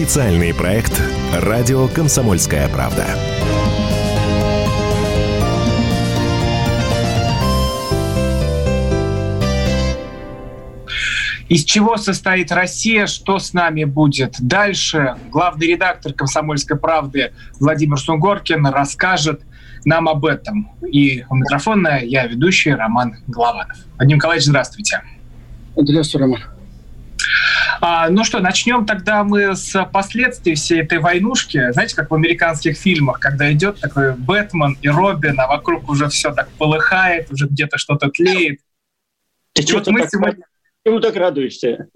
[0.00, 0.98] Специальный проект
[1.42, 3.04] «Радио Комсомольская правда».
[11.50, 15.16] Из чего состоит Россия, что с нами будет дальше?
[15.30, 19.42] Главный редактор «Комсомольской правды» Владимир Сунгоркин расскажет
[19.84, 20.72] нам об этом.
[20.90, 23.76] И у микрофона я ведущий Роман Голованов.
[23.98, 25.02] Владимир Николаевич, здравствуйте.
[25.76, 26.59] Здравствуйте, Роман.
[27.80, 31.72] А, ну что, начнем тогда мы с последствий всей этой войнушки.
[31.72, 36.32] Знаете, как в американских фильмах, когда идет такой Бэтмен и Робин, а вокруг уже все
[36.32, 38.60] так полыхает, уже где-то что-то тлеет.
[39.54, 40.44] Ты что вот мы так сегодня...
[40.82, 41.88] Почему так радуешься?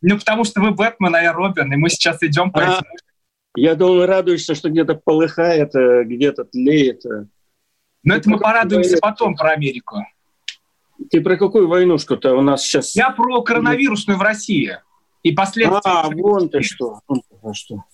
[0.00, 2.86] Ну, потому что вы Бэтмен, а я Робин, и мы сейчас идем по а, этим...
[3.56, 7.04] Я думал, радуешься, что где-то полыхает, э, где-то тлеет.
[7.04, 7.26] Э.
[8.02, 10.04] Но это мы порадуемся потом про Америку.
[11.10, 12.94] Ты про какую войнушку-то у нас сейчас?
[12.96, 14.78] Я про коронавирусную в России
[15.22, 15.80] и последствия.
[15.84, 17.00] А, вон ты что.
[17.08, 17.84] Вон ты что.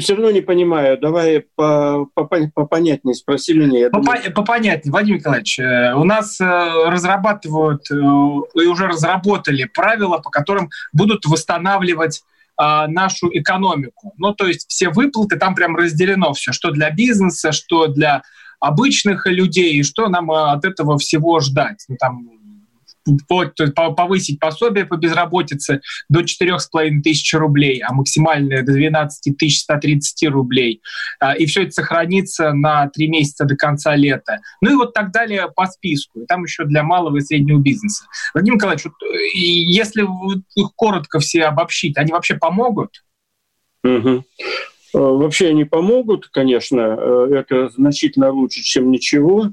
[0.00, 0.98] Все равно не понимаю.
[0.98, 3.88] Давай по, по, попонятнее спроси меня.
[3.90, 4.32] По, думаю...
[4.34, 5.58] Попонятнее, Владимир Николаевич.
[5.58, 12.22] Э, у нас э, разрабатывают э, и уже разработали правила, по которым будут восстанавливать
[12.58, 14.14] нашу экономику.
[14.16, 18.22] Ну, то есть все выплаты, там прям разделено все, что для бизнеса, что для
[18.60, 21.84] обычных людей, и что нам от этого всего ждать.
[21.88, 22.36] Ну, там
[23.96, 30.80] повысить пособие по безработице до 4,5 тысяч рублей, а максимальное до 12 тысяч 130 рублей.
[31.20, 34.38] А, и все это сохранится на три месяца до конца лета.
[34.60, 36.20] Ну и вот так далее по списку.
[36.20, 38.04] И там еще для малого и среднего бизнеса.
[38.34, 38.94] Владимир Николаевич, вот,
[39.34, 40.02] если
[40.54, 43.04] их коротко все обобщить, они вообще помогут?
[43.84, 44.24] Угу.
[45.00, 46.96] Вообще они помогут, конечно.
[46.98, 49.50] Э, это значительно лучше, чем ничего.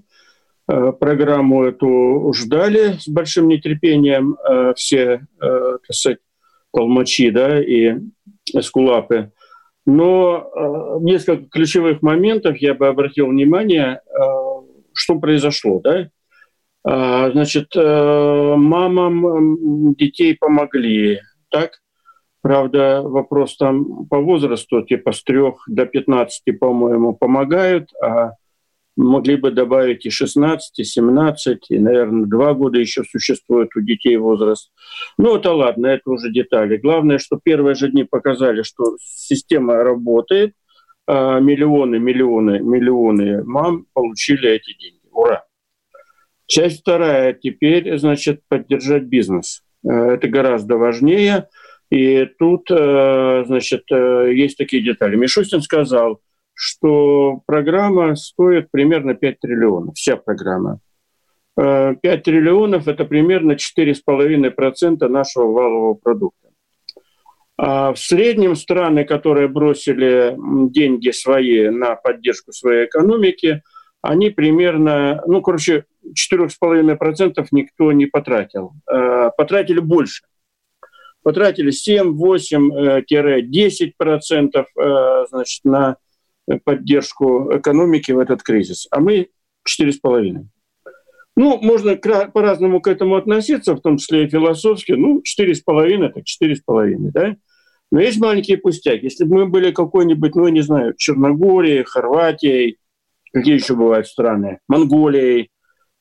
[0.66, 5.48] Э, программу эту ждали с большим нетерпением э, все, э,
[5.86, 6.20] так сказать,
[6.74, 7.98] толмачи да, и
[8.53, 9.32] эскулапы.
[9.86, 14.00] Но несколько ключевых моментов я бы обратил внимание,
[14.94, 15.82] что произошло.
[15.82, 16.09] Да?
[16.86, 21.83] Значит, мамам детей помогли, так?
[22.44, 28.34] Правда, вопрос там по возрасту, типа с трех до 15, по-моему, помогают, а
[28.98, 34.18] могли бы добавить и 16, и 17, и, наверное, два года еще существует у детей
[34.18, 34.74] возраст.
[35.18, 36.76] Ну, это ладно, это уже детали.
[36.76, 40.53] Главное, что первые же дни показали, что система работает,
[41.08, 45.08] а миллионы, миллионы, миллионы мам получили эти деньги.
[45.14, 45.46] Ура!
[46.46, 47.32] Часть вторая.
[47.32, 49.64] Теперь, значит, поддержать бизнес.
[49.86, 51.48] Э, это гораздо важнее.
[51.94, 55.16] И тут, э, значит, э, есть такие детали.
[55.16, 56.20] Мишустин сказал–
[56.56, 60.80] что программа стоит примерно 5 триллионов, вся программа.
[61.56, 66.50] 5 э, триллионов– это примерно 4,5% нашего валового продукта.
[67.58, 70.36] А в среднем страны, которые бросили
[70.70, 73.62] деньги свои на поддержку своей экономики,
[74.02, 75.86] они примерно, ну, короче,
[76.32, 78.74] 4,5% никто не потратил.
[79.38, 80.24] Потратили больше.
[81.23, 85.97] Потратили 7, 8-10% э, значит, на
[86.66, 89.29] поддержку экономики в этот кризис, а мы
[89.67, 90.45] 4,5.
[91.35, 94.91] Ну, можно по-разному к этому относиться, в том числе и философски.
[94.91, 97.35] Ну, 4,5– это 4,5, да?
[97.91, 99.05] Но есть маленькие пустяки.
[99.05, 102.78] Если бы мы были какой-нибудь, ну, не знаю, Черногорией, Хорватией,
[103.31, 105.50] какие еще бывают страны, Монголией,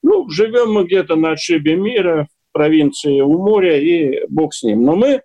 [0.03, 4.85] ну, живем мы где-то на отшибе мира, провинции у моря, и бог с ним.
[4.85, 5.23] Но мы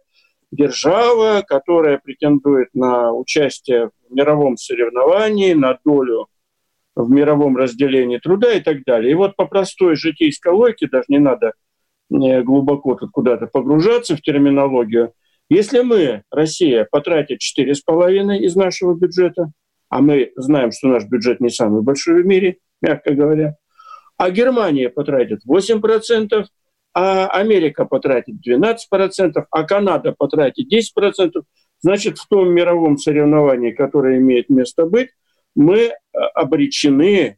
[0.52, 6.28] держава, которая претендует на участие в мировом соревновании, на долю
[6.96, 9.12] в мировом разделении труда и так далее.
[9.12, 11.54] И вот по простой житейской логике, даже не надо
[12.12, 15.14] э, глубоко тут куда-то погружаться в терминологию,
[15.50, 19.52] если мы, Россия, потратит 4,5 из нашего бюджета,
[19.90, 23.56] а мы знаем, что наш бюджет не самый большой в мире, мягко говоря,
[24.18, 26.46] а Германия потратит 8%,
[27.00, 31.44] а Америка потратит 12%, а Канада потратит 10%,
[31.80, 35.10] значит, в том мировом соревновании, которое имеет место быть,
[35.56, 35.94] мы э,
[36.34, 37.38] обречены,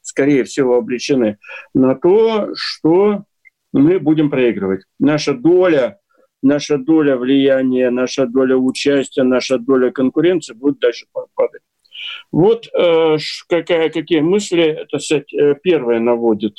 [0.00, 1.38] скорее всего, обречены
[1.74, 3.24] на то, что
[3.72, 4.82] мы будем проигрывать.
[5.00, 5.98] Наша доля,
[6.40, 11.62] наша доля влияния, наша доля участия, наша доля конкуренции будет дальше падать.
[12.30, 13.16] Вот э,
[13.48, 16.58] какая, какие мысли, это, кстати, э, первое наводит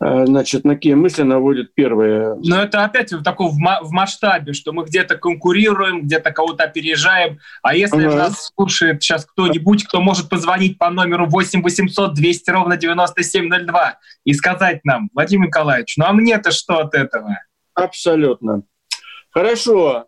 [0.00, 2.36] значит, на какие мысли наводит первые.
[2.44, 7.38] Но это опять в таком в масштабе, что мы где-то конкурируем, где-то кого-то опережаем.
[7.62, 8.16] А если uh-huh.
[8.16, 14.34] нас слушает сейчас кто-нибудь, кто может позвонить по номеру 8 800 200 ровно 9702 и
[14.34, 17.38] сказать нам, Владимир Николаевич, ну а мне-то что от этого?
[17.74, 18.62] Абсолютно.
[19.30, 20.06] Хорошо.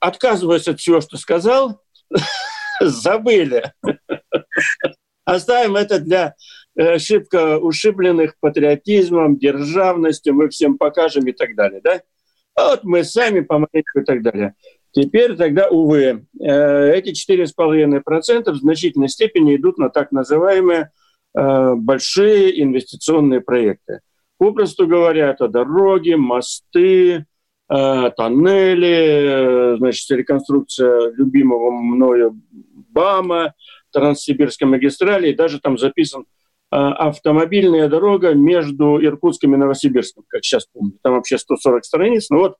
[0.00, 1.80] Отказываюсь от всего, что сказал.
[2.80, 3.72] забыли.
[5.24, 6.34] Оставим это для
[6.78, 11.80] э, шибко ушибленных патриотизмом, державностью, мы всем покажем и так далее.
[11.82, 12.00] Да?
[12.54, 14.54] А вот мы сами помаленьку и так далее.
[14.92, 20.90] Теперь тогда, увы, э, эти 4,5% в значительной степени идут на так называемые
[21.36, 24.00] э, большие инвестиционные проекты.
[24.38, 27.26] Попросту говоря, это дороги, мосты,
[27.68, 32.40] тоннели, значит, реконструкция любимого мною
[32.88, 33.52] БАМа,
[33.92, 36.24] Транссибирской магистрали, и даже там записан
[36.70, 40.98] автомобильная дорога между Иркутском и Новосибирском, как сейчас помню.
[41.02, 42.28] Там вообще 140 страниц.
[42.30, 42.56] Ну вот,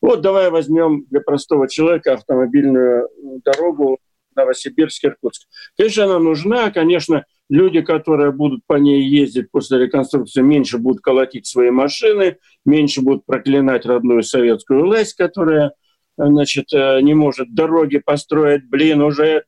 [0.00, 3.08] вот давай возьмем для простого человека автомобильную
[3.44, 3.98] дорогу
[4.36, 5.46] Новосибирск-Иркутск.
[5.76, 6.70] Конечно, она нужна.
[6.70, 13.00] Конечно, люди, которые будут по ней ездить после реконструкции, меньше будут колотить свои машины, меньше
[13.00, 15.72] будут проклинать родную советскую власть, которая
[16.16, 19.44] значит, э, не может дороги построить, блин, уже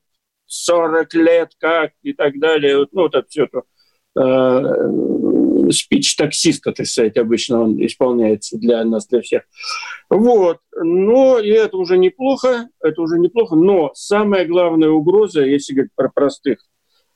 [0.46, 2.87] 40 лет как и так далее.
[2.90, 3.62] Ну, вот это все это
[4.19, 9.43] э, спич таксиста, так сказать, обычно он исполняется для нас, для всех.
[10.11, 10.59] Вот.
[10.76, 13.56] Но и это уже неплохо, это уже неплохо.
[13.56, 16.59] Но самая главная угроза, если говорить про простых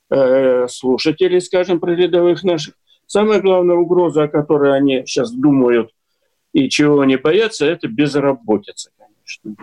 [0.09, 2.75] э, слушателей, скажем, про рядовых наших,
[3.07, 5.91] самая главная угроза, о которой они сейчас думают
[6.53, 9.55] и чего они боятся, это безработица, конечно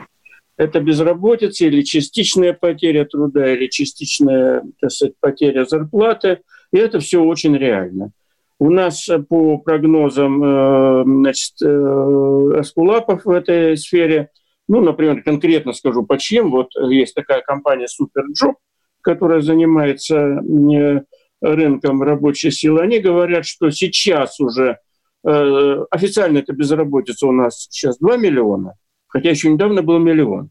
[0.60, 6.40] это безработица или частичная потеря труда, или частичная так сказать, потеря зарплаты.
[6.72, 8.12] И это все очень реально.
[8.58, 14.28] У нас по прогнозам э, значит, э, Аскулапов в этой сфере,
[14.68, 18.54] ну, например, конкретно скажу, по чем, вот есть такая компания Superjob,
[19.00, 21.00] которая занимается э,
[21.40, 24.78] рынком рабочей силы, они говорят, что сейчас уже
[25.22, 28.72] официально это безработица у нас сейчас 2 миллиона,
[29.06, 30.48] хотя еще недавно был миллион.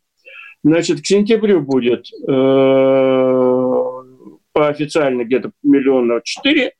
[0.63, 2.31] Значит, к сентябрю будет э,
[4.59, 6.73] по официально где-то миллиона четыре,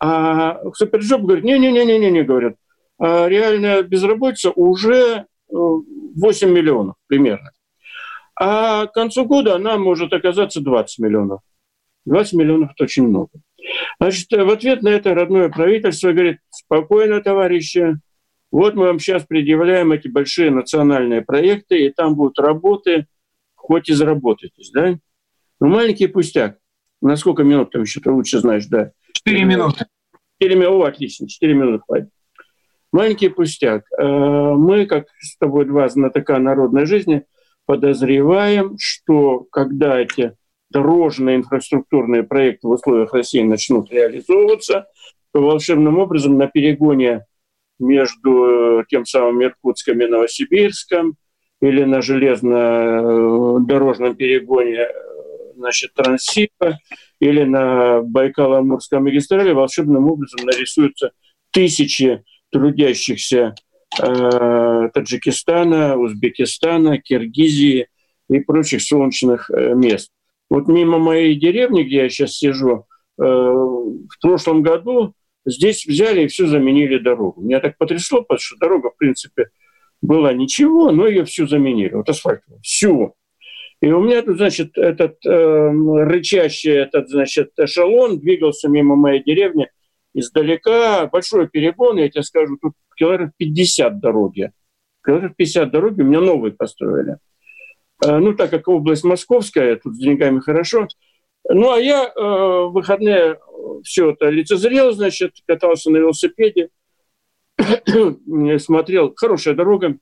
[0.00, 2.56] а Суперджоб говорит, не-не-не-не-не, говорят,
[2.98, 7.52] а реальная безработица уже 8 э, миллионов примерно.
[8.34, 11.42] А к концу года она может оказаться 20 миллионов.
[12.06, 13.30] 20 миллионов– это очень много.
[14.00, 17.98] Значит, в ответ на это родное правительство говорит, спокойно, товарищи,
[18.50, 23.06] вот мы вам сейчас предъявляем эти большие национальные проекты, и там будут работы,
[23.54, 24.98] хоть и заработаетесь, да?
[25.60, 26.58] Ну, маленький пустяк.
[27.02, 28.92] На сколько минут там еще, ты лучше знаешь, да?
[29.12, 29.86] Четыре минуты.
[30.38, 32.08] Четыре минуты, о, отлично, четыре минуты хватит.
[32.92, 33.84] Маленький пустяк.
[33.98, 37.24] Э, мы, как с тобой два знатока народной жизни,
[37.66, 40.36] подозреваем, что когда эти
[40.70, 44.86] дорожные инфраструктурные проекты в условиях России начнут реализовываться,
[45.32, 47.26] то волшебным образом на перегоне
[47.78, 51.16] между э, тем самым Иркутском и Новосибирском
[51.60, 54.90] или на железнодорожном перегоне э,
[55.62, 56.78] значит, Транссиба
[57.20, 61.12] или на Байкало-Амурской магистрали волшебным образом нарисуются
[61.50, 63.54] тысячи трудящихся
[64.00, 67.88] э, Таджикистана, Узбекистана, Киргизии
[68.28, 70.10] и прочих солнечных э, мест.
[70.50, 72.86] Вот мимо моей деревни, где я сейчас сижу,
[73.18, 77.40] э, в прошлом году Здесь взяли и все заменили дорогу.
[77.40, 79.48] Меня так потрясло, потому что дорога, в принципе,
[80.00, 81.94] была ничего, но ее всю заменили.
[81.94, 83.14] Вот асфальт, всю.
[83.82, 85.70] И у меня тут, значит, этот э,
[86.04, 89.68] рычащий, этот, значит, эшелон двигался мимо моей деревни
[90.14, 91.06] издалека.
[91.08, 94.52] Большой перегон, я тебе скажу, тут километров 50 дороги.
[95.04, 97.16] Километров 50 дороги у меня новые построили.
[98.06, 100.86] Э, ну, так как область московская, тут с деньгами хорошо.
[101.48, 103.40] Ну, а я э, в выходные
[103.82, 106.68] все это лицезрел, значит, катался на велосипеде,
[108.58, 109.96] смотрел, хорошая дорога,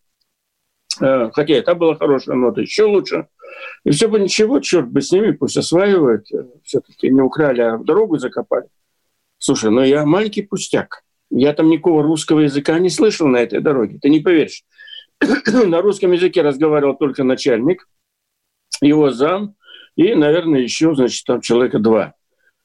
[1.00, 3.26] э, хотя это была хорошая, но это еще лучше.
[3.84, 7.78] И все бы ничего, черт бы с ними, пусть осваивают, э, все-таки не украли, а
[7.78, 8.68] дорогу закопали.
[9.38, 11.02] Слушай, ну я маленький пустяк.
[11.30, 14.64] Я там никакого русского языка не слышал на этой дороге, ты не поверишь.
[15.66, 17.88] на русском языке разговаривал только начальник,
[18.80, 19.54] его зам
[19.96, 22.14] и, наверное, еще, значит, там человека два.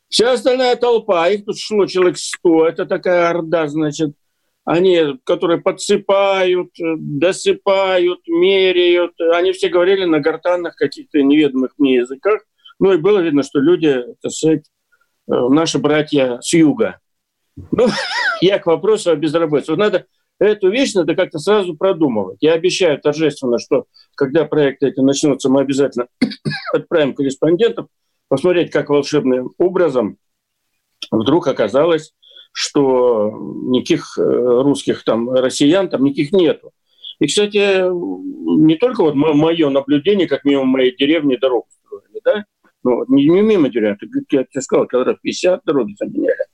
[0.08, 4.16] Вся остальная толпа, их тут шло человек сто, это такая орда, значит,
[4.66, 12.42] они, которые подсыпают, досыпают, меряют, они все говорили на гортанных каких-то неведомых мне языках.
[12.80, 14.60] Ну и было видно, что люди, так э,
[15.28, 17.00] наши братья с юга.
[17.72, 17.88] Ну,
[18.42, 19.72] я к вопросу о безработице.
[19.72, 20.08] Вот надо
[20.40, 22.40] эту вещь надо как-то сразу продумывать.
[22.42, 26.08] Я обещаю торжественно, что когда проекты эти начнутся, мы обязательно
[26.74, 27.88] отправим корреспондентов
[28.28, 30.18] посмотреть, как волшебным образом
[31.12, 32.14] вдруг оказалось,
[32.58, 33.32] что
[33.68, 36.72] никаких э, русских там россиян там никаких нету.
[37.20, 42.22] И, кстати, не только вот мое наблюдение, как мимо моей деревни дорогу строили.
[42.24, 42.46] да?
[42.82, 43.98] Ну, не, не мимо деревья,
[44.32, 46.46] я тебе сказал, когда 50 дороги заменяли.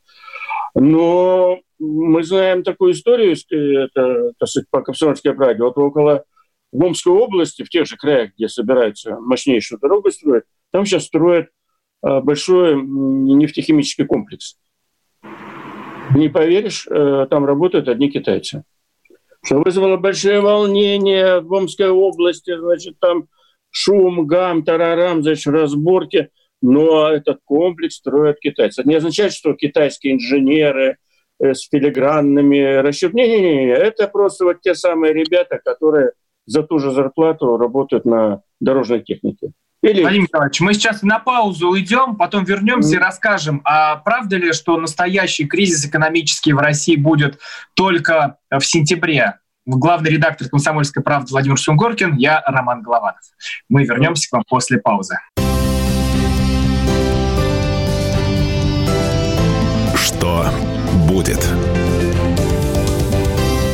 [0.73, 6.23] Но мы знаем такую историю, это, так по Комсомольской правде, вот около
[6.71, 11.49] в Омской области, в тех же краях, где собираются мощнейшую дорогу строить, там сейчас строят
[12.01, 14.57] а, большой нефтехимический комплекс.
[16.15, 18.63] Не поверишь, э, там работают одни китайцы.
[19.43, 23.27] Что вызвало большое волнение в Омской области, значит, там
[23.69, 26.29] шум, гам, тарарам, значит, разборки.
[26.61, 28.81] Но этот комплекс строят китайцы.
[28.81, 30.97] Это не означает, что китайские инженеры
[31.39, 33.21] э, с филигранными расчетами.
[33.21, 36.11] Не-не-не, это просто вот те самые ребята, которые
[36.45, 39.53] за ту же зарплату работают на дорожной технике.
[39.81, 40.01] Или...
[40.01, 42.97] Владимир Николаевич, мы сейчас на паузу уйдем, потом вернемся mm.
[42.97, 47.39] и расскажем, а правда ли, что настоящий кризис экономический в России будет
[47.73, 49.39] только в сентябре?
[49.65, 53.21] Главный редактор «Комсомольской правды» Владимир Сунгоркин, я Роман Голованов.
[53.69, 55.17] Мы вернемся к вам после паузы.
[59.95, 60.45] Что
[61.07, 61.47] будет?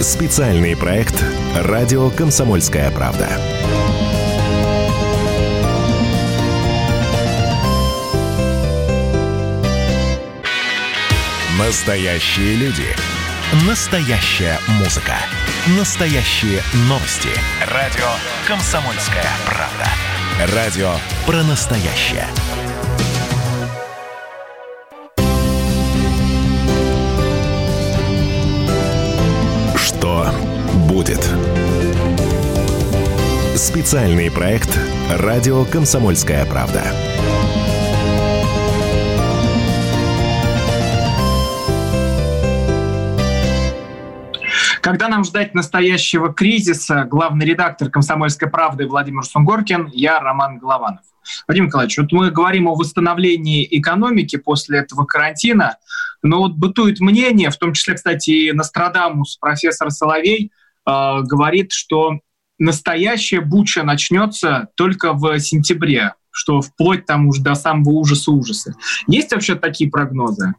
[0.01, 1.21] Специальный проект
[1.55, 3.27] «Радио Комсомольская правда».
[11.57, 12.85] Настоящие люди.
[13.67, 15.13] Настоящая музыка.
[15.79, 17.29] Настоящие новости.
[17.73, 18.05] Радио
[18.47, 20.55] «Комсомольская правда».
[20.55, 20.91] Радио
[21.25, 22.27] про настоящее.
[29.75, 30.29] Что
[30.87, 31.27] будет?
[33.55, 34.77] Специальный проект
[35.09, 37.16] «Радио Комсомольская правда».
[44.87, 51.01] Когда нам ждать настоящего кризиса, главный редактор «Комсомольской правды» Владимир Сунгоркин, я Роман Голованов.
[51.45, 55.75] Владимир Николаевич, вот мы говорим о восстановлении экономики после этого карантина,
[56.23, 60.53] но вот бытует мнение, в том числе, кстати, и Нострадамус, профессор Соловей,
[60.85, 62.19] э, говорит, что
[62.57, 68.73] настоящая буча начнется только в сентябре, что вплоть там уже до самого ужаса ужаса.
[69.05, 70.53] Есть вообще такие прогнозы?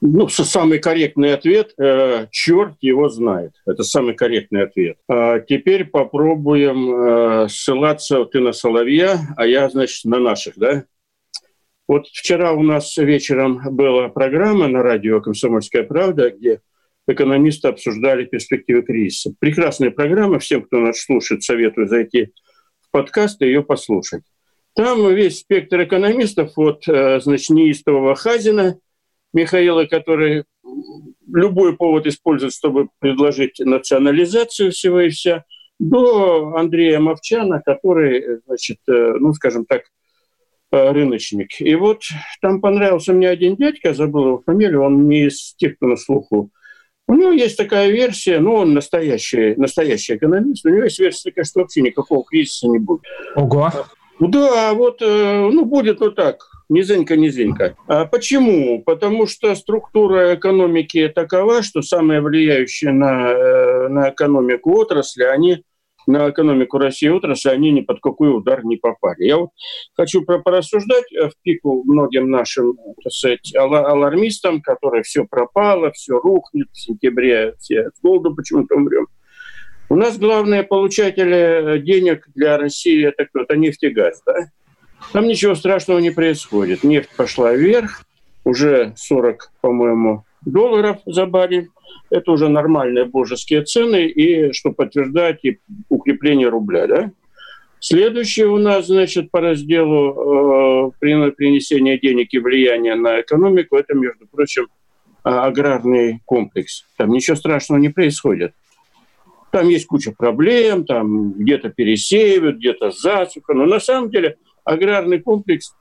[0.00, 3.54] Ну, самый корректный ответ э,– черт его знает.
[3.66, 4.96] Это самый корректный ответ.
[5.08, 10.84] А теперь попробуем э, ссылаться ты на Соловья, а я, значит, на наших, да?
[11.88, 16.60] Вот вчера у нас вечером была программа на радио «Комсомольская правда», где
[17.08, 19.32] экономисты обсуждали перспективы кризиса.
[19.40, 20.38] Прекрасная программа.
[20.38, 22.32] Всем, кто нас слушает, советую зайти
[22.82, 24.22] в подкаст и ее послушать.
[24.76, 28.78] Там весь спектр экономистов от, э, значит, неистового Хазина–
[29.32, 30.44] Михаила, который
[31.32, 35.44] любой повод использует, чтобы предложить национализацию всего и вся,
[35.78, 39.82] до Андрея Мовчана, который, значит, э, ну, скажем так,
[40.72, 41.60] э, рыночник.
[41.60, 42.02] И вот
[42.40, 46.50] там понравился мне один дядька, забыл его фамилию, он не из тех, кто на слуху.
[47.06, 51.44] У него есть такая версия, ну, он настоящий, настоящий экономист, у него есть версия такая,
[51.44, 53.02] что вообще никакого кризиса не будет.
[53.36, 53.70] Ого.
[54.20, 57.76] Да, вот, э, ну, будет вот так низенько, низенько.
[57.86, 58.82] А почему?
[58.82, 65.62] Потому что структура экономики такова, что самые влияющие на, э, на экономику отрасли, они
[66.06, 69.24] на экономику России отрасли, они ни под какой удар не попали.
[69.24, 69.50] Я вот
[69.94, 76.80] хочу порассуждать в пику многим нашим так сказать, алармистам, которые все пропало, все рухнет, в
[76.80, 79.06] сентябре все с голоду почему-то умрем.
[79.90, 84.50] У нас главные получатели денег для России это кто-то нефтегаз, да?
[85.12, 86.84] Там ничего страшного не происходит.
[86.84, 88.02] Нефть пошла вверх,
[88.44, 91.68] уже 40, по-моему, долларов за баррель.
[92.10, 96.86] Это уже нормальные божеские цены, и что подтверждает и укрепление рубля.
[96.86, 97.10] Да?
[97.80, 104.26] Следующее у нас, значит, по разделу э, принесения денег и влияния на экономику, это, между
[104.26, 104.68] прочим,
[105.22, 106.86] а, аграрный комплекс.
[106.96, 108.52] Там ничего страшного не происходит.
[109.50, 114.36] Там есть куча проблем, там где-то пересеивают, где-то засуха, но на самом деле–
[114.68, 115.74] аграрный комплекс,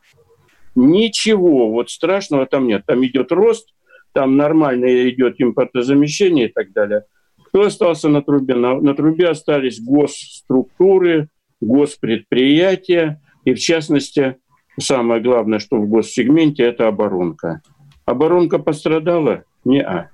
[0.76, 2.84] ничего вот страшного там нет.
[2.86, 3.74] Там идет рост,
[4.14, 7.04] там нормально идет импортозамещение и так далее.
[7.48, 8.56] Кто остался на трубе?
[8.56, 11.30] На, на трубе остались госструктуры,
[11.62, 14.38] госпредприятия, и в частности,
[14.80, 17.62] самое главное, что в госсегменте, это оборонка.
[18.06, 19.44] Оборонка пострадала?
[19.64, 20.10] Не а.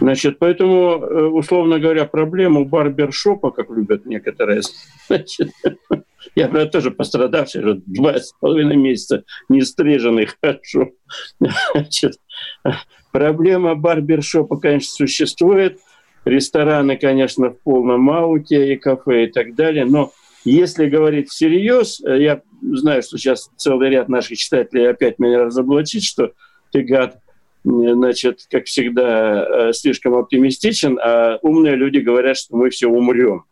[0.00, 4.62] Значит, поэтому, э, условно говоря, проблему барбершопа, как любят некоторые,
[5.08, 5.50] значит,
[6.34, 10.94] я, правда, тоже пострадавший, уже два с половиной месяца не стриженный хожу.
[11.74, 12.14] Значит,
[13.12, 15.78] проблема барбершопа, конечно, существует.
[16.24, 19.84] Рестораны, конечно, в полном ауте, и кафе, и так далее.
[19.84, 20.12] Но
[20.44, 26.02] Если говорить всерьез, э, я знаю, что сейчас целый ряд наших читателей опять меня разоблачит,
[26.02, 26.32] что
[26.72, 27.18] ты, гад,
[27.64, 33.44] значит, как всегда, э, слишком оптимистичен, а умные люди говорят, что мы все умрем,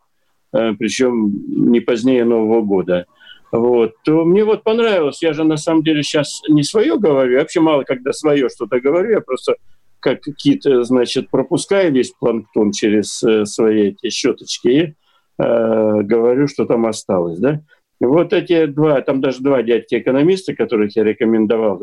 [0.53, 1.31] э, причем
[1.71, 3.05] не позднее Нового года.
[3.51, 7.39] Вот, то мне вот понравилось, я же на самом деле сейчас не свое говорю, я
[7.39, 9.55] вообще мало когда свое что-то говорю, я просто
[9.99, 16.85] как какие-то, значит, пропускаю весь планктон через свои эти щеточки и э, говорю, что там
[16.85, 17.61] осталось, да.
[17.99, 21.81] Вот эти два, там даже два дядьки-экономиста, которых я рекомендовал,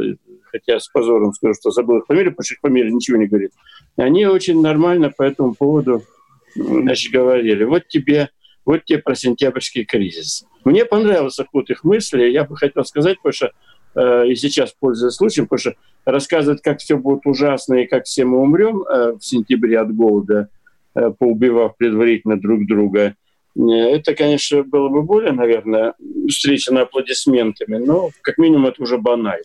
[0.50, 3.52] хотя с позором скажу, что забыл их фамилию, потому что их фамилия ничего не говорит,
[3.96, 6.02] они очень нормально по этому поводу
[6.54, 7.64] значит, говорили.
[7.64, 8.30] Вот тебе,
[8.64, 10.46] вот тебе про сентябрьский кризис.
[10.64, 13.52] Мне понравился ход их мысли, я бы хотел сказать, потому что
[13.94, 15.74] э, и сейчас, пользуясь случаем, потому что
[16.04, 20.48] рассказывать, как все будет ужасно и как все мы умрем э, в сентябре от голода,
[20.94, 23.14] э, поубивав предварительно друг друга–
[23.58, 25.94] это, конечно, было бы более, наверное,
[26.28, 29.44] встречено аплодисментами, но как минимум это уже банально.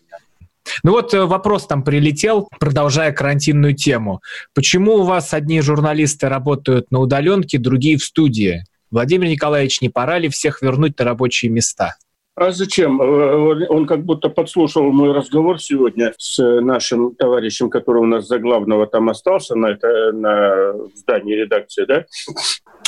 [0.84, 4.22] Ну вот э, вопрос там прилетел, продолжая карантинную тему.
[4.54, 8.64] Почему у вас одни журналисты работают на удаленке, другие в студии?
[8.90, 11.96] Владимир Николаевич, не пора ли всех вернуть на рабочие места?
[12.36, 13.02] А зачем?
[13.02, 18.40] Э, он как будто подслушал мой разговор сегодня с нашим товарищем, который у нас за
[18.40, 22.06] главного там остался на, это, на здании редакции, да?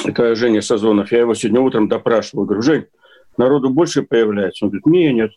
[0.06, 1.12] Это Женя Сазонов.
[1.12, 2.46] Я его сегодня утром допрашивал.
[2.46, 2.86] Говорю, Жень,
[3.38, 4.65] народу больше появляется?
[4.65, 5.32] Он говорит, не, нет.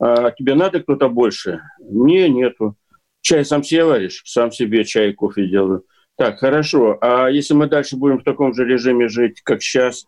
[0.00, 1.60] А тебе надо кто-то больше?
[1.80, 2.76] Не, нету.
[3.20, 4.22] Чай сам себе варишь?
[4.24, 5.84] Сам себе чай и кофе делаю.
[6.16, 6.98] Так, хорошо.
[7.00, 10.06] А если мы дальше будем в таком же режиме жить, как сейчас,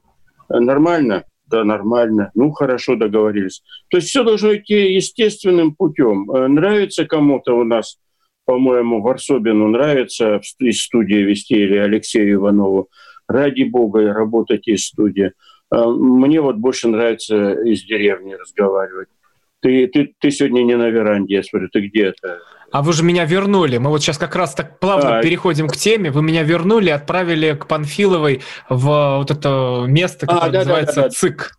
[0.49, 1.25] нормально?
[1.47, 2.31] Да, нормально.
[2.35, 3.62] Ну, хорошо, договорились.
[3.88, 6.31] То есть все должно идти естественным путем.
[6.31, 7.99] Э, нравится кому-то у нас,
[8.45, 12.88] по-моему, Варсобину нравится из студии вести или Алексею Иванову.
[13.29, 15.33] Ради бога, работать из студии.
[15.72, 19.09] Э, мне вот больше нравится из деревни разговаривать.
[19.66, 22.38] Ты, ты, ты сегодня не на веранде, я смотрю, ты где то
[22.70, 23.79] а вы же меня вернули.
[23.79, 26.11] Мы вот сейчас как раз так плавно а, переходим к теме.
[26.11, 31.02] Вы меня вернули, отправили к Панфиловой в вот это место, которое а, да, называется да,
[31.02, 31.52] да, ЦИК.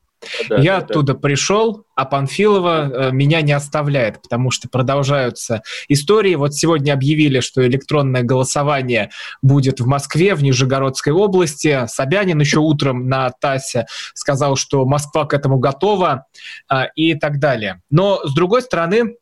[0.49, 1.19] Да, я да, оттуда да.
[1.19, 6.35] пришел, а Панфилова э, меня не оставляет, потому что продолжаются истории.
[6.35, 9.09] Вот сегодня объявили, что электронное голосование
[9.41, 11.85] будет в Москве, в Нижегородской области.
[11.87, 16.25] Собянин еще утром на ТАССе сказал, что Москва к этому готова
[16.71, 17.81] э, и так далее.
[17.89, 19.15] Но, с другой стороны,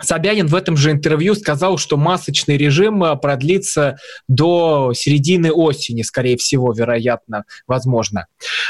[0.00, 6.36] Собянин в этом же интервью сказал, что масочный режим э, продлится до середины осени, скорее
[6.36, 8.26] всего, вероятно, возможно.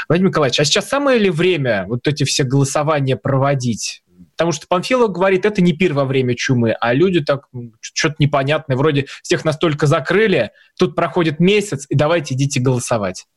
[0.07, 4.03] Владимир Николаевич, а сейчас самое ли время вот эти все голосования проводить?
[4.37, 7.47] Потому что Памфилов говорит, это не пир во время чумы, а люди так
[7.79, 13.27] что-то непонятное, вроде всех настолько закрыли, тут проходит месяц, и давайте идите голосовать.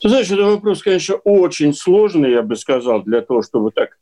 [0.00, 3.98] Ты знаешь, это вопрос, конечно, очень сложный, я бы сказал, для того, чтобы так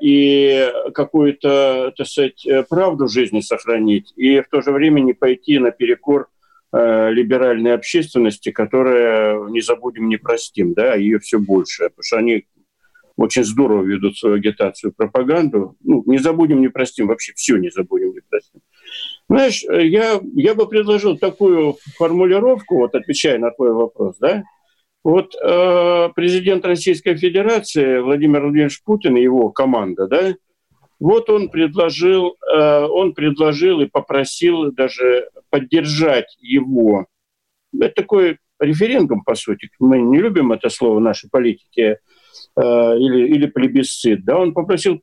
[0.00, 5.58] и какую-то, так сказать, э, правду жизни сохранить, и в то же время не пойти
[5.58, 6.28] наперекор
[6.72, 12.46] э, либеральной общественности, которая, не забудем, не простим, да, ее все больше, потому что они
[13.16, 15.76] очень здорово ведут свою агитацию, пропаганду.
[15.84, 18.62] Ну, не забудем, не простим, вообще все не забудем, не простим.
[19.28, 24.44] Знаешь, я, я бы предложил такую формулировку, вот отвечая на твой вопрос, да,
[25.04, 30.34] вот э, президент Российской Федерации Владимир Владимирович Путин и его команда, да,
[31.00, 37.06] вот он предложил, э, он предложил и попросил даже поддержать его.
[37.74, 39.68] Это такой референдум, по сути.
[39.80, 41.98] Мы не любим это слово в нашей политике
[42.56, 44.24] э, или, или плебисцит.
[44.24, 45.00] Да, он попросил,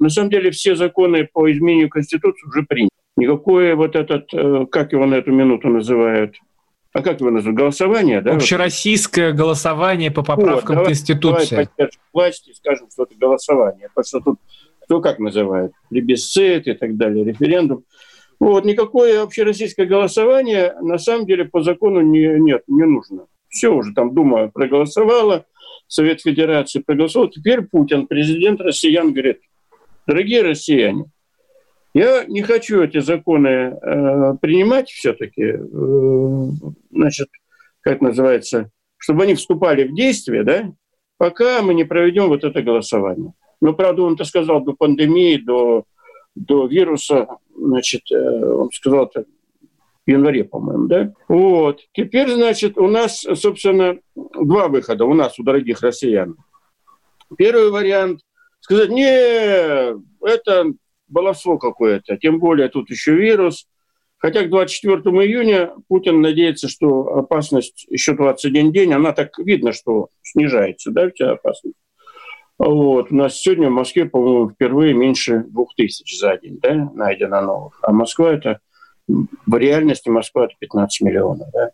[0.00, 2.90] на самом деле все законы по изменению Конституции уже приняты.
[3.16, 6.34] Никакое вот этот, э, как его на эту минуту называют,
[6.98, 8.34] а как его называют, голосование, да?
[8.34, 11.68] Общероссийское голосование по поправкам вот, Конституции.
[11.76, 13.88] Давай власти и скажем, что это голосование.
[13.94, 14.38] Потому что тут
[14.84, 15.72] кто как называет?
[15.90, 17.84] Плебисцит и так далее, референдум.
[18.38, 23.26] Вот, никакое общероссийское голосование на самом деле по закону не, нет, не нужно.
[23.48, 25.46] Все уже там Дума проголосовала,
[25.88, 27.28] Совет Федерации проголосовал.
[27.28, 29.40] Теперь Путин, президент россиян, говорит,
[30.06, 31.06] дорогие россияне,
[31.96, 36.50] я не хочу эти законы э, принимать все-таки, э,
[36.90, 37.28] значит,
[37.80, 40.72] как называется, чтобы они вступали в действие, да,
[41.16, 43.32] пока мы не проведем вот это голосование.
[43.62, 45.84] Но, правда, он это сказал до пандемии, до,
[46.34, 49.24] до вируса, значит, э, он сказал это
[50.06, 51.14] в январе, по-моему, да?
[51.28, 51.80] Вот.
[51.94, 56.36] Теперь, значит, у нас, собственно, два выхода у нас, у дорогих россиян.
[57.38, 58.20] Первый вариант–
[58.60, 60.74] сказать, не, это
[61.08, 62.16] баловство какое-то.
[62.16, 63.66] Тем более тут еще вирус.
[64.18, 70.08] Хотя к 24 июня Путин надеется, что опасность еще 21 день, она так видно, что
[70.22, 71.76] снижается, да, вся опасность.
[72.58, 73.12] Вот.
[73.12, 77.78] У нас сегодня в Москве, по-моему, впервые меньше двух тысяч за день да, найдено новых.
[77.82, 78.60] А Москва это,
[79.06, 81.48] в реальности Москва это 15 миллионов.
[81.52, 81.70] Да.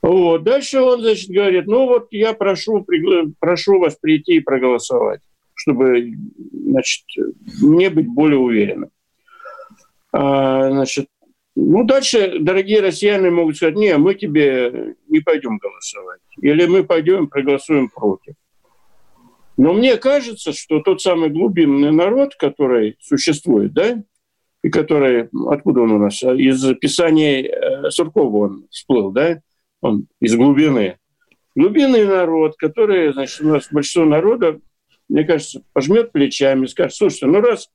[0.00, 0.44] Вот.
[0.44, 2.86] Дальше он, значит, говорит, ну вот я прошу,
[3.40, 5.20] прошу вас прийти и проголосовать,
[5.68, 6.12] чтобы,
[6.52, 7.04] значит,
[7.60, 8.90] мне быть более уверенным.
[10.12, 11.08] А, значит,
[11.54, 16.20] ну, дальше дорогие россияне могут сказать, не, мы тебе не пойдем голосовать.
[16.40, 18.34] Или мы пойдем проголосуем против.
[19.56, 24.02] Но мне кажется, что тот самый глубинный народ, который существует, да,
[24.62, 29.40] и который, откуда он у нас, из писаний э, Суркова он всплыл, да,
[29.80, 30.96] он из глубины.
[31.54, 34.60] Глубинный народ, который, значит, у нас большинство народа,
[35.08, 37.70] мне кажется, пожмет плечами, скажет, слушайте, ну раз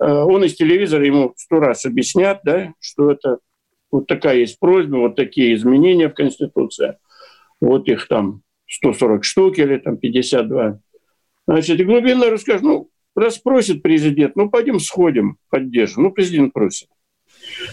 [0.00, 3.38] э, он из телевизора ему сто раз объяснят, да, что это
[3.90, 6.96] вот такая есть просьба, вот такие изменения в Конституции,
[7.60, 10.80] вот их там 140 штук или там 52.
[11.46, 16.04] Значит, и глубинно расскажет, ну, раз просит президент, ну, пойдем сходим, поддержим.
[16.04, 16.88] Ну, президент просит.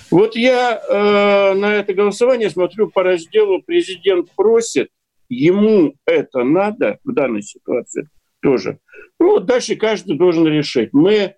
[0.09, 4.89] Вот я э, на это голосование смотрю по разделу «Президент просит»,
[5.29, 8.09] ему это надо в данной ситуации
[8.41, 8.79] тоже.
[9.19, 10.89] Ну, вот дальше каждый должен решить.
[10.93, 11.35] Мы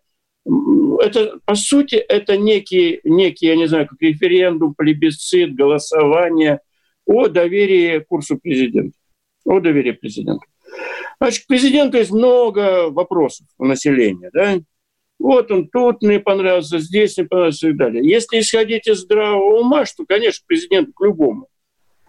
[1.00, 6.60] это, по сути, это некий, некий, я не знаю, как референдум, плебисцит, голосование
[7.06, 8.98] о доверии курсу президента.
[9.46, 10.46] О доверии президента.
[11.20, 14.30] Значит, к президенту есть много вопросов у населения.
[14.34, 14.60] Да?
[15.20, 18.10] Вот он тут мне понравился, здесь мне понравился и так далее.
[18.10, 21.48] Если исходить из здравого ума, что, конечно, президент к любому.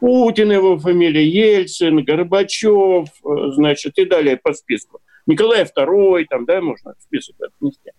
[0.04, 5.00] Путин его фамилия, Ельцин, Горбачев, э, значит, и далее по списку.
[5.24, 7.90] Николай II, там, да, можно список отнести.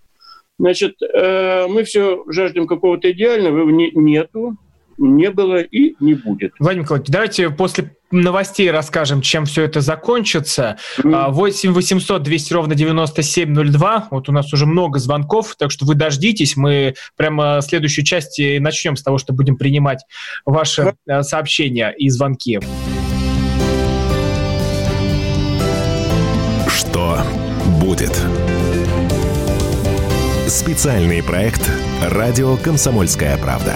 [0.60, 4.56] Значит, э, мы все жаждем какого-то идеального, его нету
[5.00, 6.54] не было и не будет.
[6.60, 10.78] Владимир Николаевич, давайте после новостей расскажем, чем все это закончится.
[11.00, 11.32] Mm.
[11.32, 14.08] 8 800 200 ровно 9702.
[14.12, 16.56] Вот у нас уже много звонков, так что вы дождитесь.
[16.56, 20.04] Мы прямо следующую часть начнем с того, что будем принимать
[20.46, 21.24] ваши mm.
[21.24, 22.60] сообщения и звонки.
[26.68, 27.20] Что
[27.80, 28.16] будет?
[30.48, 31.70] Специальный проект
[32.02, 33.76] «Радио Комсомольская правда».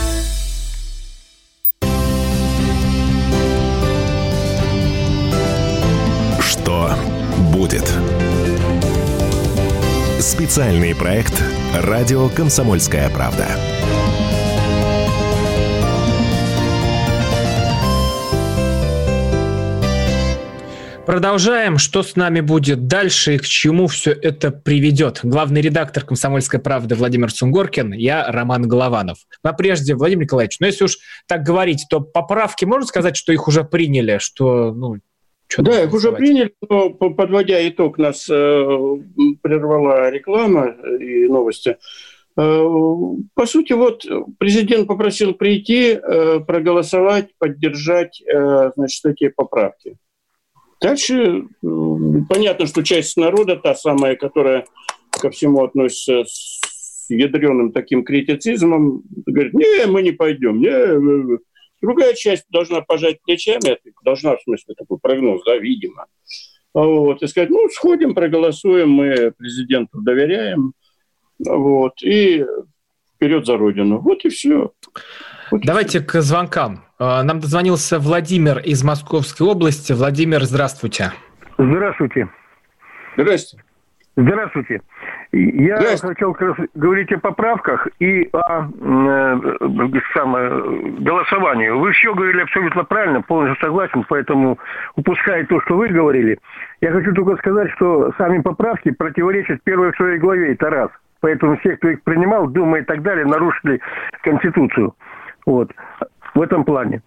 [10.41, 11.39] Специальный проект
[11.71, 13.45] «Радио Комсомольская правда».
[21.05, 21.77] Продолжаем.
[21.77, 25.19] Что с нами будет дальше и к чему все это приведет?
[25.21, 29.19] Главный редактор «Комсомольской правды» Владимир Сунгоркин, я Роман Голованов.
[29.43, 33.47] Но прежде, Владимир Николаевич, ну если уж так говорить, то поправки, можно сказать, что их
[33.47, 34.95] уже приняли, что ну,
[35.51, 38.97] что да, их уже приняли, но подводя итог, нас э,
[39.41, 41.75] прервала реклама и новости.
[42.37, 42.65] Э,
[43.33, 44.05] по сути, вот
[44.37, 49.97] президент попросил прийти, э, проголосовать, поддержать э, значит, эти поправки.
[50.79, 51.67] Дальше э,
[52.29, 54.65] понятно, что часть народа, та самая, которая
[55.09, 61.39] ко всему относится с ядреным таким критицизмом, говорит, не, мы не пойдем, не,
[61.81, 66.05] Другая часть должна пожать плечами, должна, в смысле, такой прогноз, да, видимо.
[66.73, 70.73] Вот, и сказать, ну, сходим, проголосуем, мы президенту доверяем,
[71.39, 72.45] вот, и
[73.15, 73.99] вперед за Родину.
[73.99, 74.71] Вот и все.
[75.51, 76.07] Вот Давайте и все.
[76.07, 76.85] к звонкам.
[76.97, 79.91] А, нам дозвонился Владимир из Московской области.
[79.91, 81.11] Владимир, здравствуйте.
[81.57, 82.29] Здравствуйте.
[83.17, 83.65] Здравствуйте.
[84.17, 84.81] Здравствуйте.
[85.31, 86.35] Я хотел
[86.75, 89.39] говорить о поправках и о э,
[90.13, 90.49] самое,
[90.99, 91.69] голосовании.
[91.69, 94.59] Вы все говорили абсолютно правильно, полностью согласен, поэтому
[94.97, 96.37] упуская то, что вы говорили.
[96.81, 100.89] Я хочу только сказать, что сами поправки противоречат первой в своей главе, это раз.
[101.21, 103.79] Поэтому все, кто их принимал, Дума и так далее, нарушили
[104.23, 104.93] Конституцию.
[105.45, 105.71] Вот.
[106.33, 107.01] В этом плане.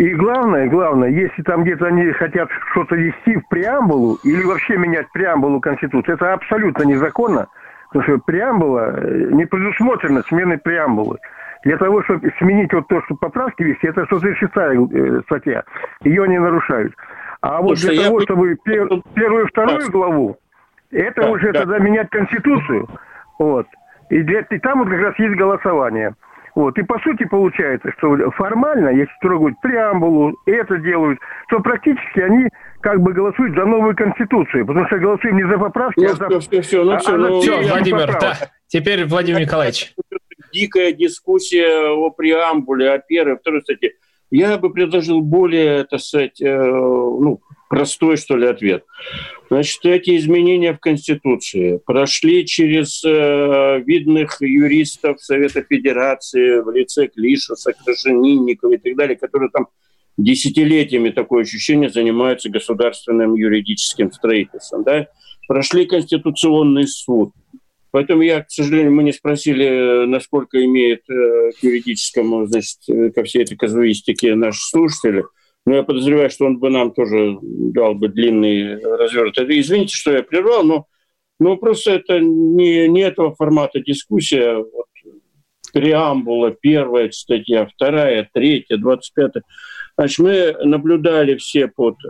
[0.00, 5.12] И главное, главное, если там где-то они хотят что-то вести в преамбулу или вообще менять
[5.12, 7.48] преамбулу Конституции, это абсолютно незаконно.
[7.90, 11.18] Потому что преамбула э, не предусмотрена сменой преамбулы.
[11.64, 15.64] Для того, чтобы сменить вот то, что поправки вести, это 136 э, статья.
[16.02, 16.94] Ее не нарушают.
[17.42, 18.24] А вот Слушай, для того, я...
[18.24, 19.92] чтобы пер, первую и вторую да.
[19.92, 20.38] главу,
[20.90, 21.60] это да, уже да.
[21.60, 22.88] тогда менять Конституцию.
[23.38, 23.66] Вот.
[24.08, 26.14] И, для, и там вот как раз есть голосование.
[26.60, 26.76] Вот.
[26.76, 31.18] И по сути получается, что формально, если трогают преамбулу, это делают,
[31.48, 32.48] то практически они
[32.82, 36.40] как бы голосуют за новую конституцию, потому что голосуем не за поправки, ну, а за...
[36.40, 38.36] Все, все, ну, все, а, ну, все, Владимир, да.
[38.66, 39.94] Теперь Владимир Николаевич.
[40.52, 43.92] Дикая дискуссия о преамбуле, о первой, второй статье.
[44.30, 48.84] Я бы предложил более, так сказать, э, ну, простой, что ли, ответ.
[49.48, 57.72] Значит, эти изменения в Конституции прошли через э, видных юристов Совета Федерации в лице Клишеса,
[57.72, 59.68] Крашенинникова и так далее, которые там
[60.18, 64.82] десятилетиями, такое ощущение, занимаются государственным юридическим строительством.
[64.82, 65.06] Да?
[65.46, 67.30] Прошли Конституционный суд.
[67.92, 73.22] Поэтому я, к сожалению, мы не спросили, насколько имеет э, к юридическому, значит, э, ко
[73.22, 75.24] всей этой казуистике наши слушатели–
[75.66, 79.38] но я подозреваю, что он бы нам тоже дал бы длинный разверт.
[79.38, 80.86] Извините, что я прервал, но,
[81.38, 84.56] но просто это не, не этого формата дискуссия.
[84.56, 84.86] Вот,
[85.72, 89.44] преамбула, первая статья, вторая, третья, двадцать пятая.
[89.96, 92.08] Значит, мы наблюдали все под, э,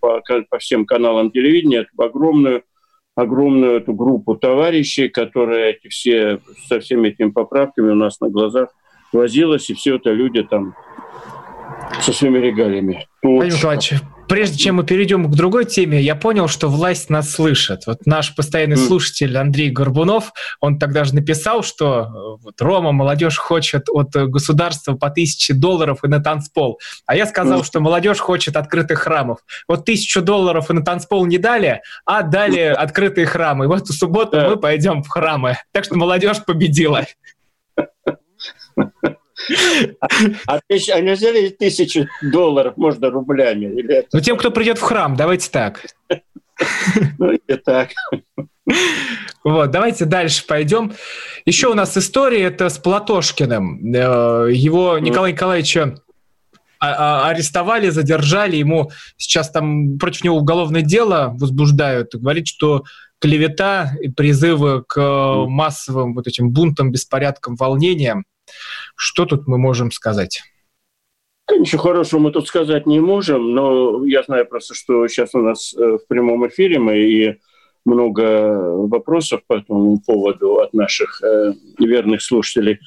[0.00, 2.62] по, по всем каналам телевидения эту огромную,
[3.16, 8.68] огромную эту группу товарищей, которые эти все, со всеми этими поправками у нас на глазах
[9.12, 10.74] возилась, и все это люди там
[12.00, 13.06] со своими регалиями.
[13.22, 13.94] Владимир Николаевич,
[14.28, 17.86] прежде чем мы перейдем к другой теме, я понял, что власть нас слышит.
[17.86, 18.86] Вот наш постоянный mm.
[18.86, 24.94] слушатель Андрей Горбунов, он тогда же написал, что э, вот, Рома, молодежь хочет от государства
[24.94, 26.78] по тысяче долларов и на танцпол.
[27.06, 27.64] А я сказал, mm.
[27.64, 29.40] что молодежь хочет открытых храмов.
[29.66, 33.64] Вот тысячу долларов и на танцпол не дали, а дали открытые храмы.
[33.64, 35.56] И в субботу мы пойдем в храмы.
[35.72, 37.04] Так что молодежь победила.
[40.46, 43.66] А, тысяч, а нельзя ли тысячу долларов, можно рублями?
[43.66, 44.08] Или это...
[44.12, 45.84] Ну, тем, кто придет в храм, давайте так.
[47.18, 47.90] Ну, и так.
[49.42, 50.92] Вот, давайте дальше пойдем.
[51.46, 53.94] Еще у нас история, это с Платошкиным.
[53.94, 55.96] Э, его Николай Николаевича
[56.78, 62.84] а, а, арестовали, задержали, ему сейчас там против него уголовное дело возбуждают, говорит, что
[63.20, 64.98] клевета и призывы к
[65.46, 68.24] массовым вот этим бунтам, беспорядкам, волнениям.
[68.94, 70.42] Что тут мы можем сказать?
[71.50, 75.74] Ничего хорошего мы тут сказать не можем, но я знаю просто, что сейчас у нас
[75.74, 77.40] э, в прямом эфире мы и
[77.84, 82.78] много вопросов по этому поводу от наших э, верных слушателей.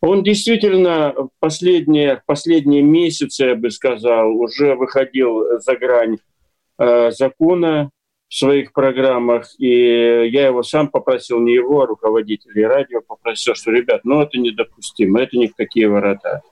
[0.00, 6.18] Он действительно последние, последние месяцы, я бы сказал, уже выходил за грань
[6.78, 7.90] э, закона
[8.36, 14.00] своих программах, и я его сам попросил, не его, а руководителей радио попросил, что, ребят,
[14.04, 16.42] ну это недопустимо, это ни в какие ворота.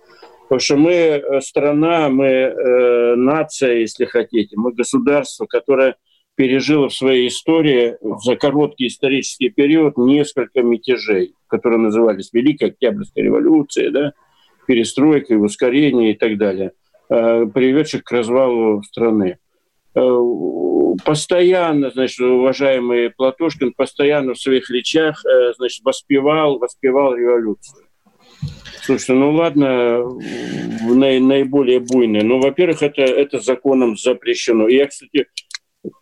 [0.43, 5.97] Потому что мы э, страна, мы э, нация, если хотите, мы государство, которое
[6.35, 13.91] пережило в своей истории за короткий исторический период несколько мятежей, которые назывались Великой Октябрьской революцией,
[13.91, 14.13] да,
[14.67, 16.73] перестройкой, ускорение и так далее,
[17.09, 19.39] э, приведших к развалу страны.
[21.05, 27.87] Постоянно, значит, уважаемый Платошкин постоянно в своих речах, э, значит, воспевал, воспевал революцию.
[28.83, 30.03] Слушайте, ну ладно,
[30.83, 32.25] наиболее буйные.
[32.25, 34.67] Ну, во-первых, это, это законом запрещено.
[34.67, 35.27] Я, кстати,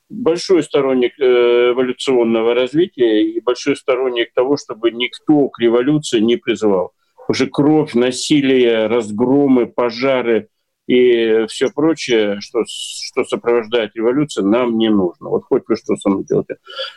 [0.08, 6.92] большой сторонник э, эволюционного развития и большой сторонник того, чтобы никто к революции не призывал.
[7.28, 10.48] Уже кровь, насилие, разгромы, пожары–
[10.90, 15.28] и все прочее, что, что сопровождает революцию, нам не нужно.
[15.28, 16.56] Вот хоть вы что со мной делаете.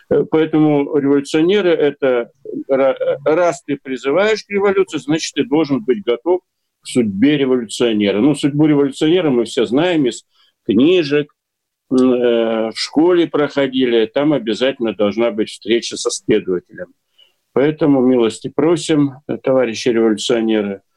[0.09, 2.31] Э, поэтому революционеры— это
[3.23, 6.41] раз ты призываешь к революции, значит, ты должен быть готов
[6.81, 8.19] к судьбе революционера.
[8.19, 10.25] Ну, судьбу революционера мы все знаем из
[10.65, 11.31] книжек,
[11.91, 16.95] э, в школе проходили, там обязательно должна быть встреча со следователем.
[17.51, 20.81] Поэтому милости просим, товарищи революционеры–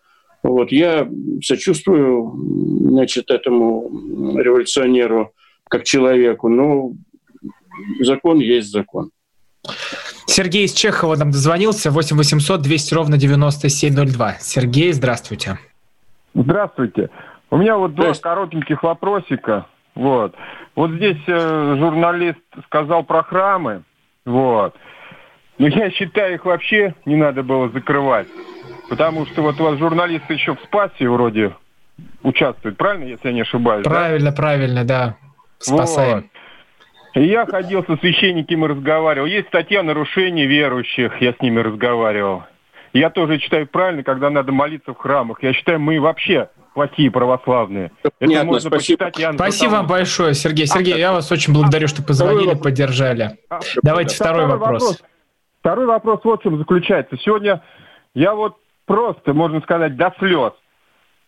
[0.49, 1.09] вот, я
[1.43, 2.35] сочувствую
[2.91, 3.91] значит, этому
[4.39, 5.33] революционеру
[5.69, 6.93] как человеку, но
[8.01, 9.11] закон есть закон.
[10.27, 14.35] Сергей из Чехова нам дозвонился, 8 800 200 ровно 9702.
[14.41, 15.59] Сергей, здравствуйте.
[16.35, 17.11] Здравствуйте.
[17.51, 19.67] У меня вот два коротеньких вопросика.
[19.95, 20.35] Вот.
[20.75, 23.83] Вот здесь э, журналист сказал про храмы.
[24.25, 24.75] Вот.
[25.59, 28.29] Но я считаю, их вообще не надо было закрывать.
[28.88, 31.55] Потому что вот у вас журналисты еще в СПАСе вроде
[32.22, 33.85] участвуют, правильно, если я не ошибаюсь?
[33.85, 34.37] Правильно, да?
[34.37, 35.16] правильно, да.
[35.59, 36.29] Спасаем.
[37.14, 37.22] Вот.
[37.22, 39.27] я ходил со священниками, разговаривал.
[39.27, 42.44] Есть статья нарушений верующих, я с ними разговаривал.
[42.92, 45.42] Я тоже считаю правильно, когда надо молиться в храмах.
[45.42, 47.90] Я считаю, мы вообще плохие православные.
[48.20, 49.07] Это можно спасибо.
[49.07, 49.35] почитать.
[49.35, 50.66] спасибо вам большое, Сергей.
[50.66, 53.38] Сергей, а, я вас очень благодарю, что позвонили, второй поддержали.
[53.49, 54.25] А, Давайте да.
[54.25, 54.83] второй, второй вопрос.
[54.83, 55.05] вопрос.
[55.61, 57.16] Второй вопрос вот в чем заключается.
[57.18, 57.62] Сегодня
[58.14, 60.53] я вот просто, можно сказать, до слез,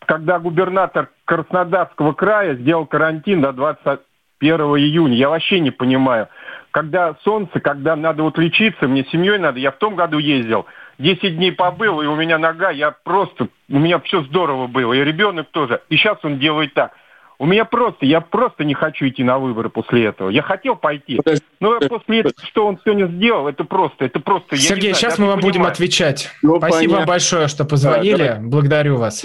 [0.07, 5.15] когда губернатор Краснодарского края сделал карантин до 21 июня.
[5.15, 6.29] Я вообще не понимаю.
[6.71, 10.67] Когда солнце, когда надо вот лечиться, мне семьей надо, я в том году ездил–
[10.99, 15.05] 10 дней побыл, и у меня нога, я просто, у меня все здорово было, и
[15.05, 15.81] ребенок тоже.
[15.89, 16.93] И сейчас он делает так.
[17.41, 20.29] У меня просто, я просто не хочу идти на выборы после этого.
[20.29, 21.21] Я хотел пойти,
[21.61, 24.57] но после этого, что он сегодня сделал, это просто, это просто...
[24.57, 26.31] Сергей, знаю, сейчас мы вам будем отвечать.
[26.43, 27.07] Ну, Спасибо понятно.
[27.07, 28.17] большое, что позвонили.
[28.17, 29.25] Да, Благодарю вас.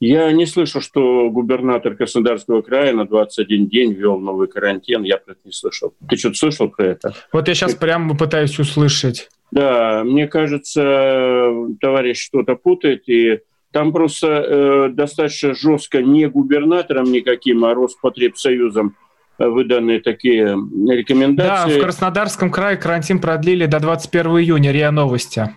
[0.00, 5.04] Я не слышу, что губернатор Краснодарского края на 21 день ввел новый карантин.
[5.04, 5.94] Я про это не слышал.
[6.08, 7.14] Ты что-то слышал про это?
[7.32, 9.28] Вот я сейчас прямо пытаюсь услышать.
[9.52, 17.64] Да, мне кажется, товарищ что-то путает, и там просто э, достаточно жестко не губернатором никаким,
[17.64, 18.96] а Роспотребсоюзом
[19.38, 20.56] выданы такие
[20.88, 21.72] рекомендации.
[21.72, 25.54] Да, в Краснодарском крае карантин продлили до 21 июня, РИА Новости.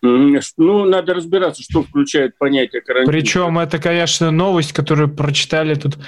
[0.00, 3.12] Ну, надо разбираться, что включает понятие карантина.
[3.12, 5.98] Причем это, конечно, новость, которую прочитали тут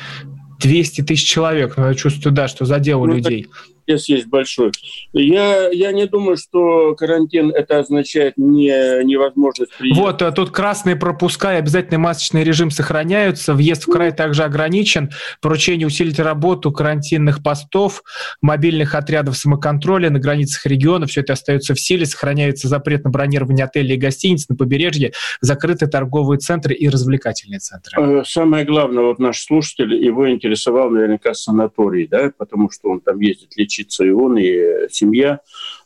[0.61, 1.77] 200 тысяч человек.
[1.77, 3.44] Но я чувствую, да, что задело ну, людей.
[3.44, 3.53] Так
[3.90, 4.72] интерес есть большой.
[5.12, 10.03] Я, я не думаю, что карантин это означает не, невозможность приезда.
[10.03, 13.55] Вот, а тут красные пропуска и обязательный масочный режим сохраняются.
[13.55, 15.11] Въезд в край также ограничен.
[15.40, 18.03] Поручение усилить работу карантинных постов,
[18.40, 21.07] мобильных отрядов самоконтроля на границах региона.
[21.07, 22.07] Все это остается в силе.
[22.07, 28.00] Сохраняется запрет на бронирование отелей и гостиниц на побережье, закрыты торговые центры и развлекательные центры.
[28.00, 33.20] Э, самое главное, вот наш слушатель, его интересовал наверняка санаторий, да, потому что он там
[33.20, 35.40] ездит лечить учиться и он, и семья.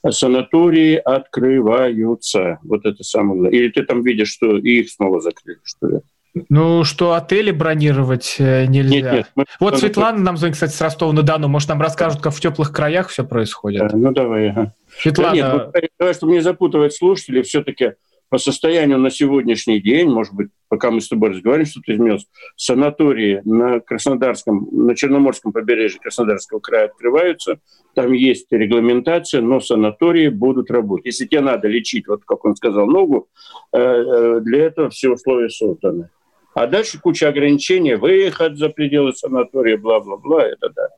[0.09, 2.59] Санатории открываются.
[2.62, 3.59] Вот это самое главное.
[3.59, 6.00] Или ты там видишь, что их снова закрыли, что ли?
[6.48, 8.96] Ну, что отели бронировать э, нельзя.
[8.96, 9.44] Нет, нет, мы...
[9.61, 11.46] Вот Светлана нам звонит, кстати, с Ростова-на-Дону.
[11.46, 13.83] Может, нам расскажут, как в теплых краях все происходит?
[13.83, 14.50] А, ну, давай.
[14.50, 14.74] Ага.
[14.98, 15.30] Светлана...
[15.30, 17.92] Да нет, ну, давай, чтобы не запутывать слушателей, все-таки
[18.28, 23.42] по состоянию на сегодняшний день, может быть, пока мы с тобой разговариваем, что-то изменилось, санатории
[23.44, 27.60] на Краснодарском, на Черноморском побережье Краснодарского края открываются,
[27.94, 31.06] там есть регламентация, но санатории будут работать.
[31.06, 33.28] Если тебе надо лечить, вот как он сказал, ногу,
[33.72, 36.10] э, э, для этого все условия созданы.
[36.54, 40.88] А дальше куча ограничений, выход за пределы санатория, бла-бла-бла, это да.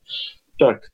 [0.58, 0.90] Так,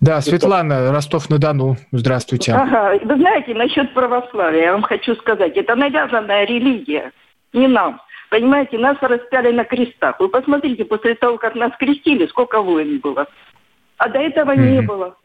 [0.00, 2.52] да, Светлана, Ростов-на-Дону, здравствуйте.
[2.52, 7.12] Ага, вы знаете, насчет православия, я вам хочу сказать, это навязанная религия,
[7.52, 8.00] не нам.
[8.30, 10.20] Понимаете, нас распяли на крестах.
[10.20, 13.26] Вы посмотрите, после того, как нас крестили, сколько войн было.
[13.96, 14.70] А до этого mm-hmm.
[14.70, 15.16] не было.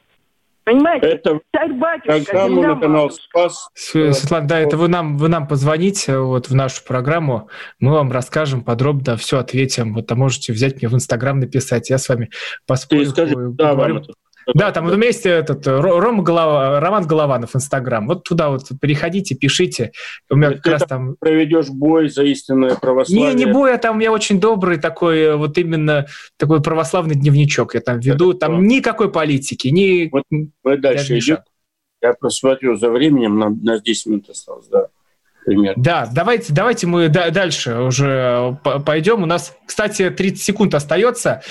[0.64, 1.08] Понимаете?
[1.08, 3.70] Это царь батюшка, на канал Спас.
[3.74, 8.64] Светлана, да, это вы нам, вы нам позвоните вот в нашу программу, мы вам расскажем
[8.64, 9.94] подробно, все ответим.
[9.94, 12.30] Вот а можете взять мне в Инстаграм написать, я с вами
[12.66, 13.08] поспорю.
[13.08, 14.14] Скажи, да, вам это.
[14.54, 18.08] Да, там вместе этот Рома Голова, Роман Голованов, Инстаграм.
[18.08, 19.92] Вот туда вот переходите, пишите.
[20.30, 21.16] У меня как раз там...
[21.20, 23.34] проведешь бой за истинное православие.
[23.34, 26.06] Не, не бой, а там меня очень добрый такой, вот именно
[26.38, 27.76] такой православный дневничок.
[27.76, 30.10] Я там веду, Это там никакой политики, ни...
[30.12, 31.40] Вот мы дальше идем.
[32.02, 34.88] Я просмотрю за временем, нам на 10 минут осталось, да
[35.46, 35.82] примерно.
[35.82, 39.24] Да, давайте, давайте мы дальше уже пойдем.
[39.24, 41.42] У нас, кстати, 30 секунд остается.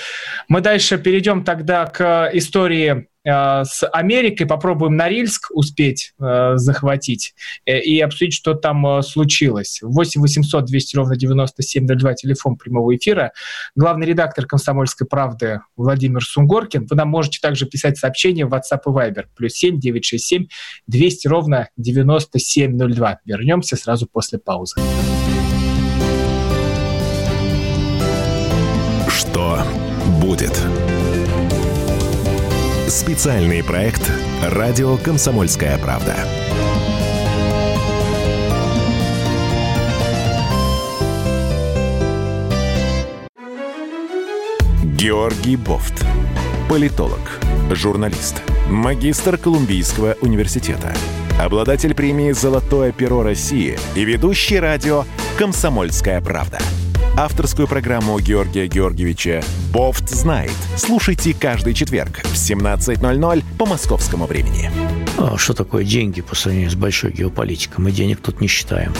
[0.47, 7.33] Мы дальше перейдем тогда к истории Э, с Америкой, попробуем Норильск успеть э, захватить
[7.65, 9.79] э, и обсудить, что там э, случилось.
[9.81, 13.31] 8 800 200 ровно 9702, телефон прямого эфира.
[13.75, 16.87] Главный редактор «Комсомольской правды» Владимир Сунгоркин.
[16.89, 19.25] Вы нам можете также писать сообщения в WhatsApp и Viber.
[19.35, 20.47] Плюс 7 967
[20.87, 23.19] 200 ровно 9702.
[23.25, 24.75] Вернемся сразу после паузы.
[29.07, 29.63] Что
[30.21, 30.53] будет?
[32.93, 34.07] Специальный проект
[34.43, 36.15] «Радио Комсомольская правда».
[44.95, 46.05] Георгий Бофт.
[46.69, 47.39] Политолог,
[47.71, 50.93] журналист, магистр Колумбийского университета,
[51.41, 55.05] обладатель премии «Золотое перо России» и ведущий радио
[55.39, 56.59] «Комсомольская правда»
[57.15, 60.53] авторскую программу Георгия Георгиевича «Бофт знает».
[60.77, 64.71] Слушайте каждый четверг в 17.00 по московскому времени.
[65.17, 67.83] А что такое деньги по сравнению с большой геополитикой?
[67.83, 68.93] Мы денег тут не считаем.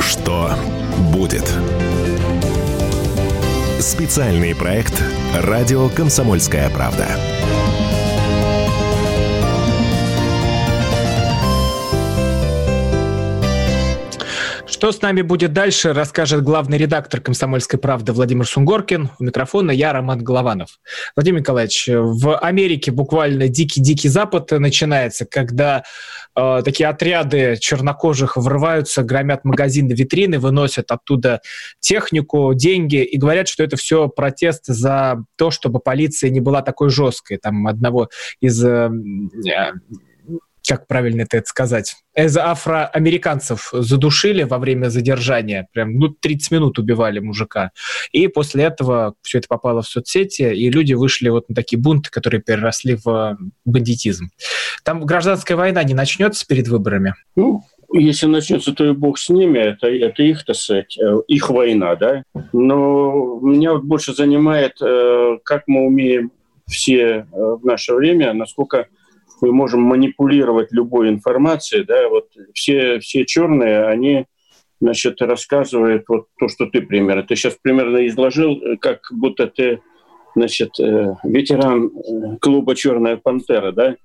[0.00, 0.54] Что
[1.12, 1.52] будет?
[3.80, 5.02] Специальный проект
[5.34, 7.06] «Радио Комсомольская правда».
[14.76, 19.08] Что с нами будет дальше, расскажет главный редактор «Комсомольской правды» Владимир Сунгоркин.
[19.18, 20.68] У микрофона я, Роман Голованов.
[21.16, 25.82] Владимир Николаевич, в Америке буквально дикий-дикий запад начинается, когда
[26.36, 31.40] э, такие отряды чернокожих врываются, громят магазины, витрины, выносят оттуда
[31.80, 36.90] технику, деньги и говорят, что это все протест за то, чтобы полиция не была такой
[36.90, 37.38] жесткой.
[37.38, 38.10] Там одного
[38.42, 38.90] из э,
[40.66, 47.18] как правильно это сказать, из афроамериканцев задушили во время задержания, прям, ну, 30 минут убивали
[47.18, 47.70] мужика.
[48.12, 52.10] И после этого все это попало в соцсети, и люди вышли вот на такие бунты,
[52.10, 54.30] которые переросли в бандитизм.
[54.84, 57.14] Там гражданская война не начнется перед выборами?
[57.34, 57.62] Ну,
[57.92, 61.94] если начнется, то и бог с ними, это, это их, так сказать, э, их война,
[61.96, 62.22] да.
[62.52, 66.32] Но меня вот больше занимает, э, как мы умеем
[66.66, 68.88] все э, в наше время, насколько
[69.40, 74.26] мы можем манипулировать любой информацией, да, вот все, все черные, они,
[74.80, 77.22] значит, рассказывают вот то, что ты примерно.
[77.22, 79.80] Ты сейчас примерно изложил, как будто ты,
[80.34, 83.96] значит, э, ветеран э, клуба «Черная пантера», да,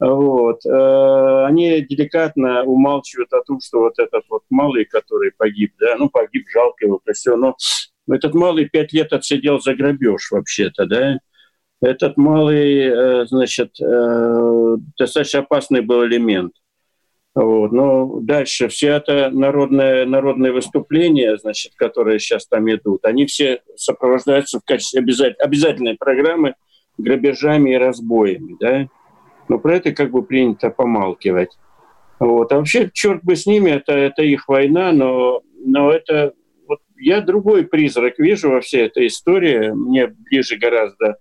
[0.00, 0.64] вот.
[0.64, 6.08] Э, они деликатно умалчивают о том, что вот этот вот малый, который погиб, да, ну,
[6.08, 7.56] погиб, жалко его, все, но
[8.10, 11.18] этот малый пять лет отсидел за грабеж вообще-то, да,
[11.80, 16.52] этот малый, э, значит, э, достаточно опасный был элемент.
[17.34, 17.70] Вот.
[17.70, 24.58] Но дальше все это народное, народные выступления, значит, которые сейчас там идут, они все сопровождаются
[24.58, 26.54] в качестве обязатель, обязательной программы
[26.96, 28.56] грабежами и разбоями.
[28.58, 28.88] Да?
[29.48, 31.56] Но про это как бы принято помалкивать.
[32.18, 32.52] Вот.
[32.52, 36.32] А вообще, черт бы с ними, это, это их война, но, но это...
[36.66, 39.70] Вот я другой призрак вижу во всей этой истории.
[39.70, 41.18] Мне ближе гораздо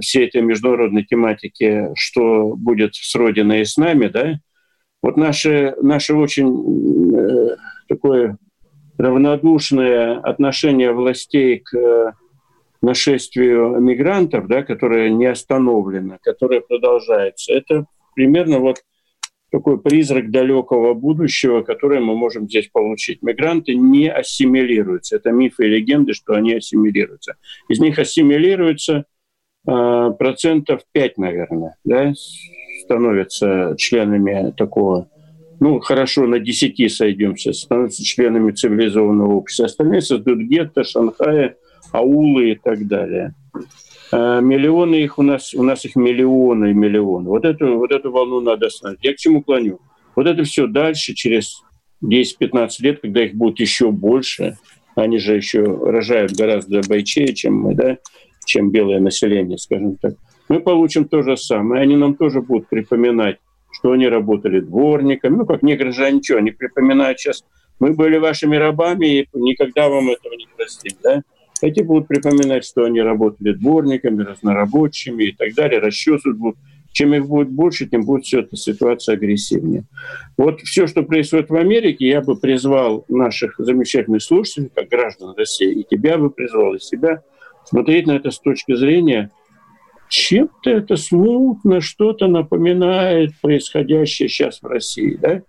[0.00, 4.38] всей этой международной тематики, что будет с Родиной и с нами, да,
[5.02, 7.56] вот наше, наше очень э,
[7.88, 8.38] такое
[8.96, 12.12] равнодушное отношение властей к э,
[12.80, 18.78] нашествию мигрантов, да, которое не остановлено, которое продолжается, это примерно вот
[19.50, 23.22] такой призрак далекого будущего, который мы можем здесь получить.
[23.22, 25.16] Мигранты не ассимилируются.
[25.16, 27.36] Это мифы и легенды, что они ассимилируются.
[27.68, 29.04] Из них ассимилируются
[29.64, 32.12] процентов 5, наверное, да,
[32.82, 35.08] становятся членами такого,
[35.60, 39.66] ну, хорошо, на 10 сойдемся, становятся членами цивилизованного общества.
[39.66, 41.56] Остальные создают гетто, Шанхая,
[41.92, 43.34] аулы и так далее.
[44.12, 47.28] А миллионы их у нас, у нас их миллионы и миллионы.
[47.28, 49.02] Вот эту, вот эту волну надо остановить.
[49.02, 49.80] Я к чему клоню?
[50.14, 51.62] Вот это все дальше, через
[52.04, 54.58] 10-15 лет, когда их будет еще больше,
[54.94, 57.98] они же еще рожают гораздо бойчее, чем мы, да,
[58.44, 60.14] чем белое население, скажем так,
[60.48, 61.82] мы получим то же самое.
[61.82, 63.38] Они нам тоже будут припоминать,
[63.72, 65.36] что они работали дворниками.
[65.36, 67.44] Ну, как негры же ничего, они припоминают сейчас,
[67.80, 71.22] мы были вашими рабами, и никогда вам этого не простим, да?
[71.60, 76.58] Эти будут припоминать, что они работали дворниками, разнорабочими и так далее, расчесывают будут.
[76.92, 79.82] Чем их будет больше, тем будет все эта ситуация агрессивнее.
[80.36, 85.80] Вот все, что происходит в Америке, я бы призвал наших замечательных слушателей, как граждан России,
[85.80, 87.22] и тебя бы призвал, и себя–
[87.64, 89.30] смотреть на это с точки зрения,
[90.08, 95.18] чем-то это смутно что-то напоминает происходящее сейчас в России.
[95.20, 95.42] Да?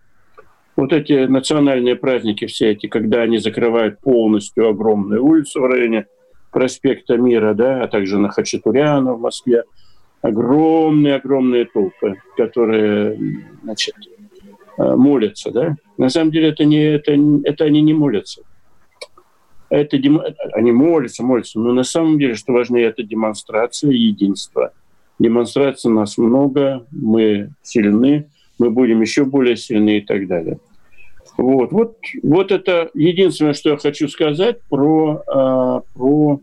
[0.76, 6.08] Вот эти национальные праздники все эти, когда они закрывают полностью огромную улицу в районе
[6.52, 9.64] проспекта Мира, да, а также на Хачатуряна в Москве,
[10.22, 13.20] огромные-огромные толпы, которые
[13.64, 13.96] значит,
[14.78, 15.52] э, молятся.
[15.52, 15.76] Да?
[15.98, 17.14] На самом деле это, не, это,
[17.44, 18.42] это они не молятся
[19.78, 19.98] это,
[20.54, 24.72] они молятся, молятся, но на самом деле, что важнее, это демонстрация единства.
[25.20, 28.28] Демонстрация нас много, мы сильны,
[28.60, 30.60] мы будем еще более сильны и так далее.
[31.38, 36.40] Вот, вот, вот это единственное, что я хочу сказать про, а, про,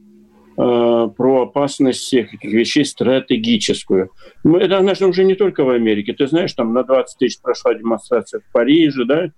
[0.58, 4.10] а, про опасность всех этих вещей стратегическую.
[4.44, 6.12] Это она же уже не только в Америке.
[6.12, 9.30] Ты знаешь, там на 20 тысяч прошла демонстрация в Париже, да,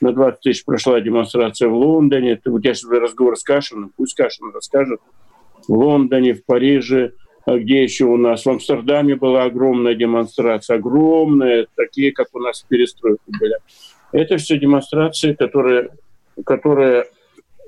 [0.00, 2.40] на 20 тысяч прошла демонстрация в Лондоне.
[2.46, 5.00] У тебя сейчас разговор с Кашиным, пусть Кашин расскажет.
[5.68, 7.12] В Лондоне, в Париже,
[7.46, 8.44] а где еще у нас?
[8.44, 13.54] В Амстердаме была огромная демонстрация, огромная, такие, как у нас в перестройке были.
[14.12, 15.90] Это все демонстрации, которые,
[16.44, 17.06] которые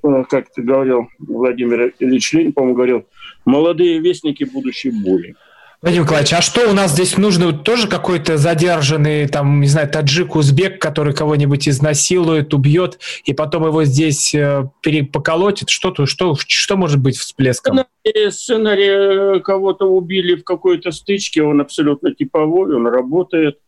[0.02, 3.06] э, как ты говорил, Владимир Ильич Ленин, по-моему, говорил,
[3.44, 5.36] молодые вестники будущей боли.
[5.82, 7.52] Владимир Николаевич, а что у нас здесь нужно?
[7.52, 13.82] Тоже какой-то задержанный, там, не знаю, таджик, узбек, который кого-нибудь изнасилует, убьет, и потом его
[13.82, 15.70] здесь э, перепоколотит?
[15.70, 17.80] Что, что, что может быть всплеском?
[18.04, 23.58] Сценарий, сценарий кого-то убили в какой-то стычке, он абсолютно типовой, он работает.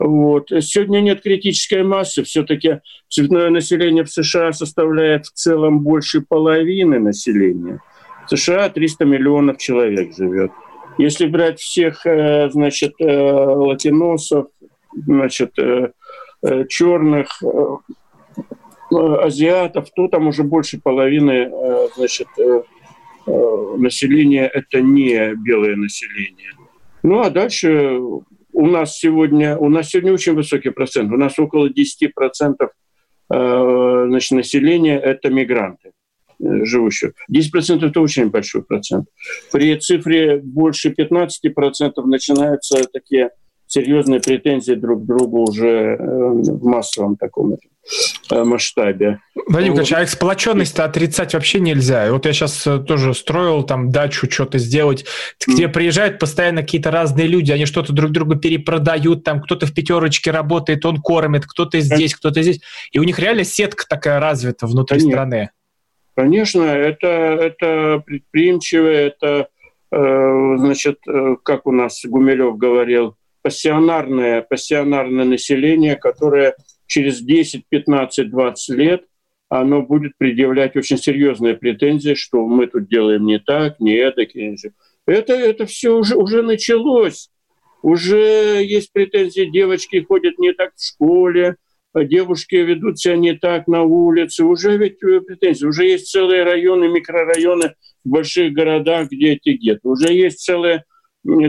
[0.00, 0.48] Вот.
[0.48, 2.24] Сегодня нет критической массы.
[2.24, 7.80] Все-таки цветное население в США составляет в целом больше половины населения.
[8.26, 10.50] В США 300 миллионов человек живет.
[10.98, 14.46] Если брать всех, э, значит, э, латиносов,
[14.94, 15.92] значит, э,
[16.68, 17.42] черных,
[18.90, 21.50] азиатов, то там уже больше половины,
[21.96, 22.26] значит,
[23.26, 26.50] населения это не белое население.
[27.02, 27.98] Ну а дальше
[28.52, 31.10] у нас сегодня, у нас сегодня очень высокий процент.
[31.12, 32.68] У нас около 10%
[33.30, 35.92] значит, населения это мигранты.
[36.42, 37.12] Э, живущих.
[37.30, 39.06] 10%– это очень большой процент.
[39.52, 43.30] При цифре больше 15% начинаются такие
[43.68, 49.20] серьезные претензии друг к другу уже э, в массовом таком э, масштабе.
[49.46, 52.12] Владимир Ильич, а сплоченность-то отрицать вообще нельзя.
[52.12, 55.06] Вот я сейчас тоже строил там дачу, что-то сделать,
[55.46, 60.32] где приезжают постоянно какие-то разные люди, они что-то друг другу перепродают, там кто-то в пятерочке
[60.32, 62.60] работает, он кормит, кто-то здесь, кто-то здесь.
[62.90, 65.10] И у них реально сетка такая развита внутри Конечно.
[65.12, 65.50] страны.
[66.14, 69.48] Конечно, это, это предприимчивые, это,
[69.90, 76.54] э, значит, э, как у нас Гумилев говорил, пассионарное, пассионарное население, которое
[76.86, 79.04] через 10, 15, 20 лет
[79.48, 84.22] оно будет предъявлять очень серьезные претензии, что мы тут делаем не так, не это.
[85.06, 87.28] Это, это все уже, уже началось.
[87.82, 91.56] Уже есть претензии, девочки ходят не так в школе,
[91.94, 94.44] девушки ведут себя не так на улице.
[94.44, 97.74] Уже ведь э, претензии, уже есть целые районы, микрорайоны
[98.04, 99.88] в больших городах, где эти гетто.
[99.88, 100.84] Уже есть целые,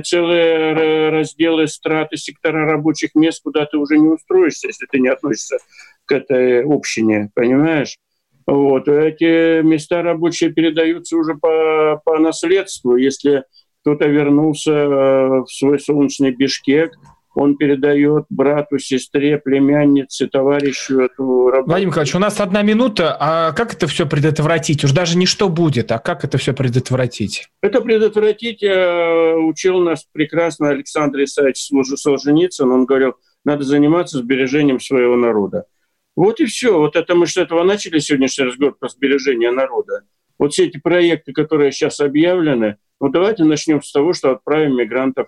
[0.04, 5.58] целые разделы страты, сектора рабочих мест, куда ты уже не устроишься, если ты не относишься
[6.06, 7.98] к этой общине, понимаешь?
[8.46, 8.88] Вот.
[8.90, 12.98] Эти места рабочие передаются уже по, по наследству.
[12.98, 13.46] Если
[13.82, 16.94] кто-то вернулся э, в свой солнечный Бишкек–
[17.36, 21.70] он передает брату, сестре, племяннице, товарищу эту работу.
[21.70, 23.18] Владимир Николаевич, у нас одна минута.
[23.20, 24.84] А как это все предотвратить?
[24.84, 27.48] Уж даже не что будет, а как это все предотвратить?
[27.62, 32.70] Это предотвратить э, учил нас прекрасно Александр Исаевич Солженицын.
[32.72, 35.66] Он говорил, надо заниматься сбережением своего народа.
[36.16, 36.78] Вот и все.
[36.78, 40.04] Вот это мы с этого начали сегодняшний разговор про сбережение народа.
[40.38, 45.28] Вот все эти проекты, которые сейчас объявлены, ну давайте начнем с того, что отправим мигрантов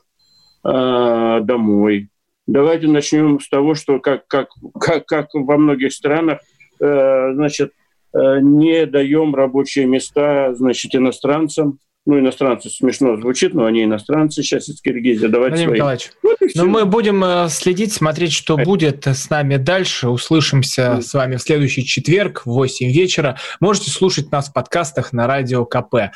[0.65, 2.09] э, домой.
[2.47, 4.49] Давайте начнем с того, что как, как,
[4.79, 6.39] как, как во многих странах,
[6.79, 7.71] э, значит,
[8.13, 14.69] э, не даем рабочие места, значит, иностранцам, ну, иностранцы смешно звучит, но они иностранцы сейчас
[14.69, 15.25] из Киргизии.
[15.25, 15.75] Давайте Владимир своим.
[15.75, 18.63] Николаевич, вот но мы будем следить, смотреть, что Это.
[18.63, 20.09] будет с нами дальше.
[20.09, 21.01] Услышимся mm.
[21.01, 23.39] с вами в следующий четверг в 8 вечера.
[23.59, 26.11] Можете слушать нас в подкастах на радио КП.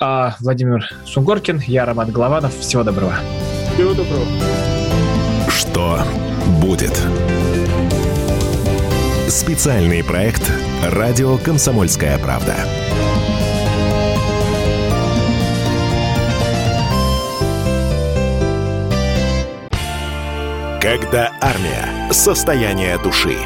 [0.00, 2.58] А, Владимир Сунгоркин, я Роман Голованов.
[2.58, 3.14] Всего доброго.
[3.78, 4.26] Всего доброго.
[5.48, 6.00] Что
[6.60, 7.00] будет?
[9.28, 10.42] Специальный проект
[10.82, 12.56] «Радио Комсомольская правда».
[20.80, 22.10] Когда армия.
[22.10, 23.36] Состояние души.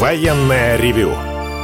[0.00, 1.12] Военное ревю